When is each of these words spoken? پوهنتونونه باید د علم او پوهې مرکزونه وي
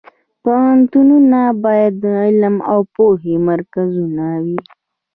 پوهنتونونه 0.43 1.39
باید 1.63 1.93
د 2.03 2.05
علم 2.23 2.55
او 2.71 2.79
پوهې 2.95 3.35
مرکزونه 3.49 4.25
وي 4.43 4.59